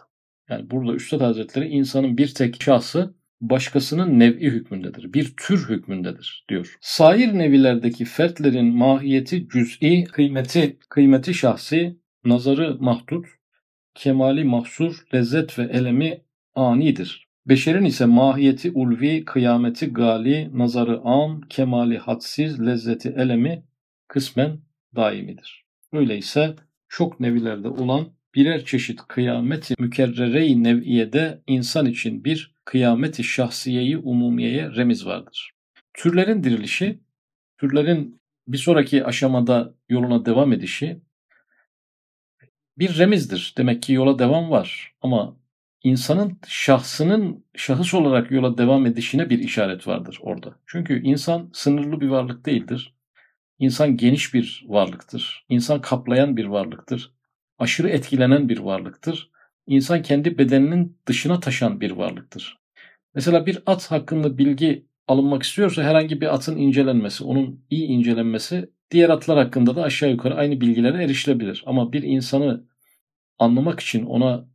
Yani 0.51 0.71
burada 0.71 0.95
Üstad 0.95 1.21
Hazretleri 1.21 1.69
insanın 1.69 2.19
bir 2.19 2.35
tek 2.35 2.63
şahsı 2.63 3.15
başkasının 3.41 4.19
nev'i 4.19 4.51
hükmündedir. 4.51 5.13
Bir 5.13 5.37
tür 5.37 5.69
hükmündedir 5.69 6.45
diyor. 6.49 6.77
Sair 6.81 7.39
nevilerdeki 7.39 8.05
fertlerin 8.05 8.77
mahiyeti 8.77 9.49
cüz'i, 9.49 10.05
kıymeti, 10.05 10.79
kıymeti 10.89 11.35
şahsi, 11.35 11.99
nazarı 12.25 12.77
mahdut, 12.81 13.27
kemali 13.95 14.45
mahsur, 14.45 15.07
lezzet 15.15 15.59
ve 15.59 15.63
elemi 15.63 16.23
anidir. 16.55 17.28
Beşerin 17.49 17.85
ise 17.85 18.07
mahiyeti 18.07 18.71
ulvi, 18.71 19.25
kıyameti 19.25 19.93
gali, 19.93 20.51
nazarı 20.59 21.01
am, 21.01 21.41
kemali 21.41 21.99
hadsiz, 21.99 22.67
lezzeti 22.67 23.09
elemi 23.09 23.65
kısmen 24.09 24.59
daimidir. 24.97 25.65
Öyleyse 25.93 26.57
çok 26.89 27.21
nevilerde 27.21 27.69
olan 27.69 28.09
birer 28.35 28.65
çeşit 28.65 29.01
kıyameti 29.09 29.75
mükerrere-i 29.79 30.65
nev'iyede 30.65 31.43
insan 31.47 31.87
için 31.87 32.25
bir 32.25 32.55
kıyameti 32.65 33.25
şahsiyeyi 33.25 33.99
umumiyeye 33.99 34.71
remiz 34.71 35.07
vardır. 35.07 35.51
Türlerin 35.95 36.45
dirilişi, 36.45 37.01
türlerin 37.59 38.21
bir 38.49 38.59
sonraki 38.59 39.05
aşamada 39.05 39.75
yoluna 39.89 40.25
devam 40.27 40.53
edişi 40.53 41.01
bir 42.79 42.99
remizdir. 42.99 43.55
Demek 43.59 43.83
ki 43.83 43.93
yola 43.93 44.19
devam 44.19 44.51
var 44.51 44.95
ama 45.03 45.37
insanın 45.89 46.39
şahsının 46.47 47.45
şahıs 47.57 47.95
olarak 47.95 48.31
yola 48.31 48.59
devam 48.59 48.87
edişine 48.87 49.31
bir 49.31 49.39
işaret 49.39 49.87
vardır 49.87 50.19
orada. 50.23 50.55
Çünkü 50.67 51.03
insan 51.03 51.51
sınırlı 51.53 52.01
bir 52.01 52.09
varlık 52.09 52.47
değildir. 52.47 52.95
İnsan 53.59 53.97
geniş 53.97 54.35
bir 54.35 54.65
varlıktır. 54.69 55.47
İnsan 55.49 55.81
kaplayan 55.81 56.37
bir 56.37 56.45
varlıktır. 56.45 57.13
Aşırı 57.59 57.89
etkilenen 57.89 58.49
bir 58.49 58.59
varlıktır. 58.59 59.31
İnsan 59.67 60.03
kendi 60.03 60.39
bedeninin 60.39 60.99
dışına 61.07 61.41
taşan 61.41 61.81
bir 61.81 61.91
varlıktır. 61.91 62.59
Mesela 63.15 63.47
bir 63.47 63.63
at 63.67 63.91
hakkında 63.91 64.39
bilgi 64.39 64.87
alınmak 65.09 65.43
istiyorsa 65.43 65.83
herhangi 65.83 66.21
bir 66.21 66.35
atın 66.35 66.57
incelenmesi, 66.57 67.25
onun 67.25 67.65
iyi 67.71 67.87
incelenmesi 67.87 68.71
diğer 68.91 69.09
atlar 69.09 69.39
hakkında 69.39 69.77
da 69.77 69.83
aşağı 69.83 70.11
yukarı 70.11 70.35
aynı 70.35 70.61
bilgilere 70.61 71.05
erişilebilir. 71.05 71.63
Ama 71.67 71.93
bir 71.93 72.03
insanı 72.03 72.65
anlamak 73.39 73.81
için 73.81 74.07
ona 74.07 74.49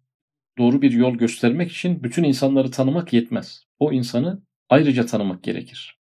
doğru 0.57 0.81
bir 0.81 0.91
yol 0.91 1.15
göstermek 1.15 1.71
için 1.71 2.03
bütün 2.03 2.23
insanları 2.23 2.71
tanımak 2.71 3.13
yetmez. 3.13 3.63
O 3.79 3.91
insanı 3.91 4.43
ayrıca 4.69 5.05
tanımak 5.05 5.43
gerekir. 5.43 5.99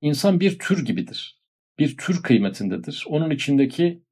İnsan 0.00 0.40
bir 0.40 0.58
tür 0.58 0.84
gibidir. 0.84 1.40
Bir 1.78 1.96
tür 1.96 2.22
kıymetindedir. 2.22 3.04
Onun 3.08 3.30
içindeki 3.30 4.02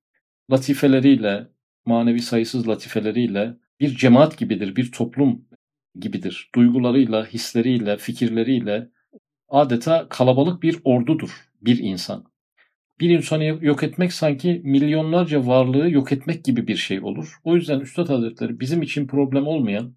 latifeleriyle, 0.51 1.49
manevi 1.87 2.23
sayısız 2.23 2.69
latifeleriyle 2.69 3.57
bir 3.81 3.97
cemaat 3.97 4.39
gibidir, 4.39 4.77
bir 4.77 4.93
toplum 4.93 5.49
gibidir. 5.95 6.51
Duygularıyla, 6.55 7.27
hisleriyle, 7.27 7.97
fikirleriyle 7.97 8.89
adeta 9.49 10.09
kalabalık 10.09 10.63
bir 10.63 10.79
ordudur 10.85 11.49
bir 11.63 11.79
insan. 11.79 12.25
Bir 13.01 13.11
insanı 13.11 13.45
yok 13.45 13.83
etmek 13.83 14.13
sanki 14.13 14.61
milyonlarca 14.65 15.47
varlığı 15.47 15.91
yok 15.91 16.13
etmek 16.13 16.45
gibi 16.45 16.67
bir 16.67 16.77
şey 16.77 17.01
olur. 17.01 17.41
O 17.45 17.55
yüzden 17.55 17.81
Üstad 17.81 18.09
Hazretleri 18.09 18.61
bizim 18.61 18.83
için 18.83 19.07
problem 19.07 19.47
olmayan, 19.47 19.95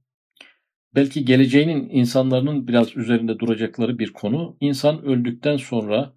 belki 0.96 1.26
geleceğinin 1.26 1.90
insanların 1.90 2.68
biraz 2.68 2.98
üzerinde 2.98 3.40
duracakları 3.40 4.00
bir 4.00 4.14
konu, 4.14 4.58
insan 4.60 5.06
öldükten 5.06 5.58
sonra 5.58 6.14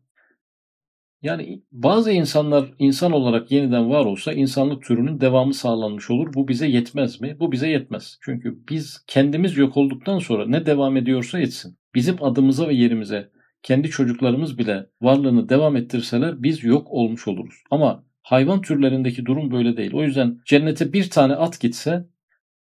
yani 1.22 1.62
bazı 1.72 2.12
insanlar 2.12 2.74
insan 2.78 3.12
olarak 3.12 3.50
yeniden 3.50 3.90
var 3.90 4.04
olsa 4.04 4.32
insanlık 4.32 4.82
türünün 4.82 5.20
devamı 5.20 5.54
sağlanmış 5.54 6.10
olur. 6.10 6.34
Bu 6.34 6.48
bize 6.48 6.66
yetmez 6.66 7.20
mi? 7.20 7.36
Bu 7.40 7.52
bize 7.52 7.68
yetmez. 7.68 8.18
Çünkü 8.22 8.58
biz 8.68 9.04
kendimiz 9.06 9.56
yok 9.56 9.76
olduktan 9.76 10.18
sonra 10.18 10.46
ne 10.46 10.66
devam 10.66 10.96
ediyorsa 10.96 11.40
etsin. 11.40 11.78
Bizim 11.94 12.24
adımıza 12.24 12.68
ve 12.68 12.74
yerimize 12.74 13.30
kendi 13.64 13.90
çocuklarımız 13.90 14.58
bile 14.58 14.86
varlığını 15.00 15.48
devam 15.48 15.76
ettirseler 15.76 16.42
biz 16.42 16.64
yok 16.64 16.88
olmuş 16.90 17.28
oluruz. 17.28 17.54
Ama 17.70 18.04
hayvan 18.22 18.60
türlerindeki 18.60 19.26
durum 19.26 19.50
böyle 19.50 19.76
değil. 19.76 19.94
O 19.94 20.02
yüzden 20.02 20.40
cennete 20.46 20.92
bir 20.92 21.10
tane 21.10 21.34
at 21.34 21.60
gitse 21.60 22.08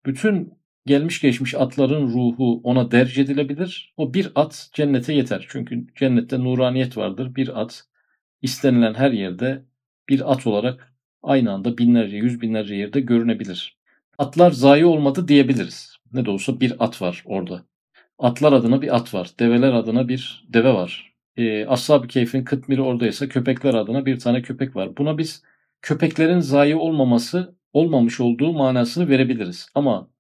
bütün 0.05 0.53
gelmiş 0.85 1.21
geçmiş 1.21 1.55
atların 1.55 2.07
ruhu 2.07 2.61
ona 2.63 2.91
derc 2.91 3.21
edilebilir. 3.21 3.93
O 3.97 4.13
bir 4.13 4.31
at 4.35 4.69
cennete 4.73 5.13
yeter. 5.13 5.45
Çünkü 5.49 5.87
cennette 5.95 6.39
nuraniyet 6.39 6.97
vardır. 6.97 7.35
Bir 7.35 7.61
at 7.61 7.83
istenilen 8.41 8.93
her 8.93 9.11
yerde 9.11 9.65
bir 10.09 10.31
at 10.31 10.47
olarak 10.47 10.93
aynı 11.23 11.51
anda 11.51 11.77
binlerce, 11.77 12.17
yüz 12.17 12.41
binlerce 12.41 12.75
yerde 12.75 12.99
görünebilir. 12.99 13.77
Atlar 14.17 14.51
zayi 14.51 14.85
olmadı 14.85 15.27
diyebiliriz. 15.27 15.97
Ne 16.13 16.25
de 16.25 16.29
olsa 16.29 16.59
bir 16.59 16.73
at 16.79 17.01
var 17.01 17.23
orada. 17.25 17.70
Atlar 18.21 18.53
adına 18.53 18.81
bir 18.81 18.95
at 18.95 19.13
var. 19.13 19.31
Develer 19.39 19.73
adına 19.73 20.07
bir 20.07 20.45
deve 20.49 20.73
var. 20.73 21.13
E, 21.37 21.65
Ashab-ı 21.65 22.07
Keyf'in 22.07 22.43
kıtmiri 22.43 22.81
oradaysa 22.81 23.29
köpekler 23.29 23.73
adına 23.73 24.05
bir 24.05 24.19
tane 24.19 24.41
köpek 24.41 24.75
var. 24.75 24.97
Buna 24.97 25.17
biz 25.17 25.43
köpeklerin 25.81 26.39
zayi 26.39 26.75
olmaması, 26.75 27.55
olmamış 27.73 28.19
olduğu 28.19 28.53
manasını 28.53 29.09
verebiliriz. 29.09 29.69
Ama 29.75 30.11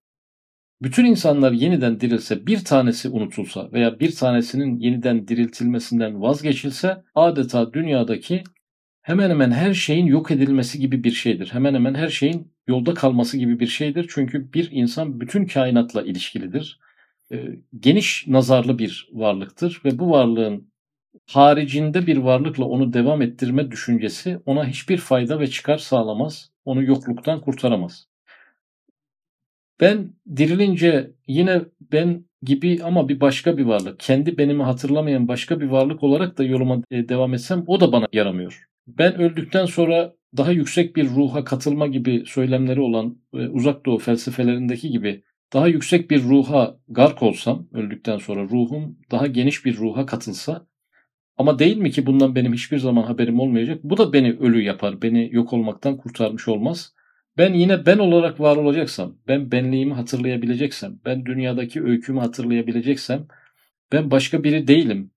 bütün 0.81 1.05
insanlar 1.05 1.51
yeniden 1.51 1.99
dirilse, 1.99 2.47
bir 2.47 2.65
tanesi 2.65 3.09
unutulsa 3.09 3.71
veya 3.71 3.99
bir 3.99 4.15
tanesinin 4.15 4.79
yeniden 4.79 5.27
diriltilmesinden 5.27 6.21
vazgeçilse 6.21 7.03
adeta 7.15 7.73
dünyadaki 7.73 8.43
hemen 9.01 9.29
hemen 9.29 9.51
her 9.51 9.73
şeyin 9.73 10.05
yok 10.05 10.31
edilmesi 10.31 10.79
gibi 10.79 11.03
bir 11.03 11.11
şeydir. 11.11 11.49
Hemen 11.53 11.73
hemen 11.73 11.93
her 11.93 12.09
şeyin 12.09 12.51
yolda 12.67 12.93
kalması 12.93 13.37
gibi 13.37 13.59
bir 13.59 13.67
şeydir. 13.67 14.09
Çünkü 14.09 14.53
bir 14.53 14.69
insan 14.71 15.21
bütün 15.21 15.45
kainatla 15.45 16.01
ilişkilidir. 16.01 16.79
Ee, 17.31 17.59
geniş 17.79 18.27
nazarlı 18.27 18.79
bir 18.79 19.09
varlıktır 19.11 19.81
ve 19.85 19.99
bu 19.99 20.11
varlığın 20.11 20.71
haricinde 21.29 22.07
bir 22.07 22.17
varlıkla 22.17 22.65
onu 22.65 22.93
devam 22.93 23.21
ettirme 23.21 23.71
düşüncesi 23.71 24.39
ona 24.45 24.67
hiçbir 24.67 24.97
fayda 24.97 25.39
ve 25.39 25.47
çıkar 25.47 25.77
sağlamaz. 25.77 26.51
Onu 26.65 26.83
yokluktan 26.83 27.41
kurtaramaz. 27.41 28.07
Ben 29.79 30.13
dirilince 30.35 31.11
yine 31.27 31.61
ben 31.91 32.25
gibi 32.43 32.83
ama 32.83 33.09
bir 33.09 33.21
başka 33.21 33.57
bir 33.57 33.65
varlık, 33.65 33.99
kendi 33.99 34.37
benimi 34.37 34.63
hatırlamayan 34.63 35.27
başka 35.27 35.61
bir 35.61 35.65
varlık 35.65 36.03
olarak 36.03 36.37
da 36.37 36.43
yoluma 36.43 36.81
e, 36.91 37.09
devam 37.09 37.33
etsem 37.33 37.63
o 37.67 37.79
da 37.79 37.91
bana 37.91 38.07
yaramıyor. 38.13 38.67
Ben 38.87 39.15
öldükten 39.15 39.65
sonra 39.65 40.13
daha 40.37 40.51
yüksek 40.51 40.95
bir 40.95 41.09
ruha 41.09 41.43
katılma 41.43 41.87
gibi 41.87 42.23
söylemleri 42.27 42.81
olan 42.81 43.17
e, 43.33 43.47
uzak 43.47 43.85
doğu 43.85 43.97
felsefelerindeki 43.97 44.89
gibi 44.89 45.23
daha 45.53 45.67
yüksek 45.67 46.11
bir 46.11 46.23
ruha 46.23 46.77
gark 46.89 47.23
olsam 47.23 47.67
öldükten 47.73 48.17
sonra 48.17 48.43
ruhum 48.43 48.97
daha 49.11 49.27
geniş 49.27 49.65
bir 49.65 49.77
ruha 49.77 50.05
katılsa 50.05 50.67
ama 51.37 51.59
değil 51.59 51.77
mi 51.77 51.91
ki 51.91 52.05
bundan 52.05 52.35
benim 52.35 52.53
hiçbir 52.53 52.77
zaman 52.77 53.03
haberim 53.03 53.39
olmayacak? 53.39 53.79
Bu 53.83 53.97
da 53.97 54.13
beni 54.13 54.31
ölü 54.31 54.61
yapar, 54.61 55.01
beni 55.01 55.29
yok 55.31 55.53
olmaktan 55.53 55.97
kurtarmış 55.97 56.47
olmaz. 56.47 56.93
Ben 57.37 57.53
yine 57.53 57.85
ben 57.85 57.97
olarak 57.97 58.39
var 58.39 58.55
olacaksam, 58.57 59.17
ben 59.27 59.51
benliğimi 59.51 59.93
hatırlayabileceksem, 59.93 60.99
ben 61.05 61.25
dünyadaki 61.25 61.83
öykümü 61.83 62.19
hatırlayabileceksem, 62.19 63.27
ben 63.91 64.11
başka 64.11 64.43
biri 64.43 64.67
değilim. 64.67 65.11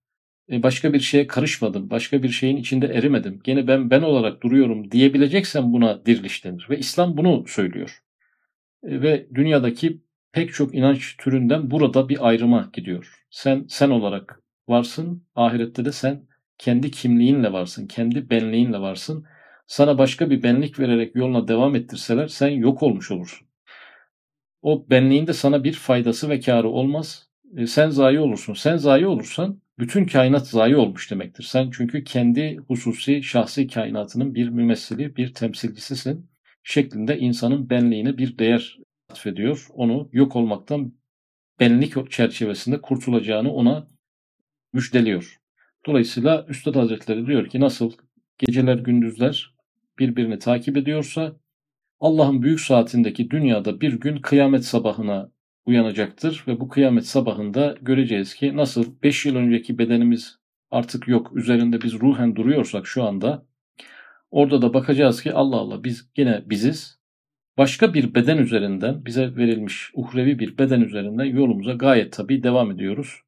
E, 0.51 0.63
başka 0.63 0.93
bir 0.93 0.99
şeye 0.99 1.27
karışmadım, 1.27 1.89
başka 1.89 2.23
bir 2.23 2.29
şeyin 2.29 2.57
içinde 2.57 2.87
erimedim. 2.87 3.39
Gene 3.43 3.67
ben 3.67 3.89
ben 3.89 4.01
olarak 4.01 4.43
duruyorum 4.43 4.91
diyebileceksem 4.91 5.73
buna 5.73 6.05
diriliş 6.05 6.45
denir. 6.45 6.67
Ve 6.69 6.77
İslam 6.79 7.17
bunu 7.17 7.45
söylüyor. 7.47 8.03
E, 8.83 9.01
ve 9.01 9.27
dünyadaki 9.35 10.01
pek 10.35 10.53
çok 10.53 10.75
inanç 10.75 11.17
türünden 11.17 11.71
burada 11.71 12.09
bir 12.09 12.27
ayrıma 12.27 12.69
gidiyor. 12.73 13.25
Sen 13.29 13.65
sen 13.69 13.89
olarak 13.89 14.41
varsın, 14.67 15.27
ahirette 15.35 15.85
de 15.85 15.91
sen 15.91 16.27
kendi 16.57 16.91
kimliğinle 16.91 17.53
varsın, 17.53 17.87
kendi 17.87 18.29
benliğinle 18.29 18.79
varsın 18.79 19.25
sana 19.67 19.97
başka 19.97 20.29
bir 20.29 20.43
benlik 20.43 20.79
vererek 20.79 21.15
yoluna 21.15 21.47
devam 21.47 21.75
ettirseler 21.75 22.27
sen 22.27 22.47
yok 22.47 22.83
olmuş 22.83 23.11
olursun. 23.11 23.47
O 24.61 24.89
benliğin 24.89 25.27
de 25.27 25.33
sana 25.33 25.63
bir 25.63 25.73
faydası 25.73 26.29
ve 26.29 26.39
karı 26.39 26.69
olmaz. 26.69 27.27
E, 27.57 27.67
sen 27.67 27.89
zayi 27.89 28.19
olursun. 28.19 28.53
Sen 28.53 28.77
zayi 28.77 29.07
olursan 29.07 29.61
bütün 29.79 30.05
kainat 30.05 30.47
zayi 30.47 30.75
olmuş 30.75 31.11
demektir. 31.11 31.43
Sen 31.43 31.69
çünkü 31.71 32.03
kendi 32.03 32.57
hususi, 32.67 33.23
şahsi 33.23 33.67
kainatının 33.67 34.35
bir 34.35 34.49
mümessili, 34.49 35.15
bir 35.15 35.33
temsilcisisin 35.33 36.29
şeklinde 36.63 37.19
insanın 37.19 37.69
benliğine 37.69 38.17
bir 38.17 38.37
değer 38.37 38.84
atfediyor. 39.15 39.67
Onu 39.73 40.09
yok 40.11 40.35
olmaktan 40.35 40.93
benlik 41.59 42.11
çerçevesinde 42.11 42.81
kurtulacağını 42.81 43.53
ona 43.53 43.87
müjdeliyor. 44.73 45.39
Dolayısıyla 45.85 46.45
Üstad 46.49 46.75
Hazretleri 46.75 47.27
diyor 47.27 47.49
ki 47.49 47.59
nasıl 47.59 47.91
geceler 48.37 48.75
gündüzler 48.75 49.55
birbirini 49.99 50.39
takip 50.39 50.77
ediyorsa 50.77 51.35
Allah'ın 51.99 52.41
büyük 52.41 52.61
saatindeki 52.61 53.29
dünyada 53.29 53.81
bir 53.81 53.93
gün 53.93 54.17
kıyamet 54.17 54.65
sabahına 54.65 55.31
uyanacaktır 55.65 56.43
ve 56.47 56.59
bu 56.59 56.67
kıyamet 56.67 57.05
sabahında 57.05 57.77
göreceğiz 57.81 58.33
ki 58.35 58.57
nasıl 58.57 59.01
5 59.03 59.25
yıl 59.25 59.35
önceki 59.35 59.77
bedenimiz 59.77 60.39
artık 60.71 61.07
yok 61.07 61.37
üzerinde 61.37 61.81
biz 61.81 61.93
ruhen 61.93 62.35
duruyorsak 62.35 62.87
şu 62.87 63.03
anda 63.03 63.45
orada 64.31 64.61
da 64.61 64.73
bakacağız 64.73 65.23
ki 65.23 65.33
Allah 65.33 65.55
Allah 65.55 65.83
biz 65.83 66.09
yine 66.17 66.43
biziz. 66.49 66.94
Başka 67.57 67.93
bir 67.93 68.15
beden 68.15 68.37
üzerinden 68.37 69.05
bize 69.05 69.35
verilmiş 69.35 69.91
uhrevi 69.93 70.39
bir 70.39 70.57
beden 70.57 70.81
üzerinden 70.81 71.25
yolumuza 71.25 71.73
gayet 71.73 72.13
tabii 72.13 72.43
devam 72.43 72.71
ediyoruz. 72.71 73.21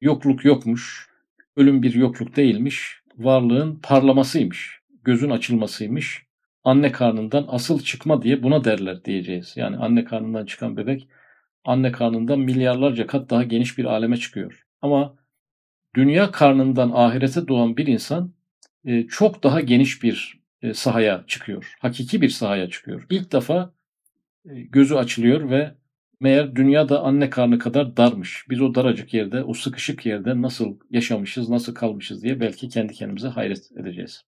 Yokluk 0.00 0.44
yokmuş, 0.44 1.08
ölüm 1.56 1.82
bir 1.82 1.94
yokluk 1.94 2.36
değilmiş, 2.36 3.02
varlığın 3.18 3.80
parlamasıymış 3.82 4.80
gözün 5.04 5.30
açılmasıymış. 5.30 6.26
Anne 6.64 6.92
karnından 6.92 7.44
asıl 7.48 7.80
çıkma 7.80 8.22
diye 8.22 8.42
buna 8.42 8.64
derler 8.64 9.04
diyeceğiz. 9.04 9.52
Yani 9.56 9.76
anne 9.76 10.04
karnından 10.04 10.46
çıkan 10.46 10.76
bebek 10.76 11.08
anne 11.64 11.92
karnından 11.92 12.38
milyarlarca 12.40 13.06
kat 13.06 13.30
daha 13.30 13.42
geniş 13.42 13.78
bir 13.78 13.84
aleme 13.84 14.16
çıkıyor. 14.16 14.66
Ama 14.82 15.16
dünya 15.94 16.30
karnından 16.30 16.90
ahirete 16.94 17.48
doğan 17.48 17.76
bir 17.76 17.86
insan 17.86 18.34
e, 18.84 19.06
çok 19.06 19.42
daha 19.42 19.60
geniş 19.60 20.02
bir 20.02 20.39
sahaya 20.74 21.24
çıkıyor. 21.26 21.74
Hakiki 21.80 22.22
bir 22.22 22.28
sahaya 22.28 22.70
çıkıyor. 22.70 23.06
İlk 23.10 23.32
defa 23.32 23.72
e, 24.50 24.60
gözü 24.60 24.94
açılıyor 24.94 25.50
ve 25.50 25.74
meğer 26.20 26.56
dünya 26.56 26.88
da 26.88 27.02
anne 27.02 27.30
karnı 27.30 27.58
kadar 27.58 27.96
darmış. 27.96 28.44
Biz 28.50 28.60
o 28.60 28.74
daracık 28.74 29.14
yerde, 29.14 29.44
o 29.44 29.54
sıkışık 29.54 30.06
yerde 30.06 30.42
nasıl 30.42 30.78
yaşamışız, 30.90 31.48
nasıl 31.48 31.74
kalmışız 31.74 32.22
diye 32.22 32.40
belki 32.40 32.68
kendi 32.68 32.92
kendimize 32.92 33.28
hayret 33.28 33.72
edeceğiz. 33.76 34.24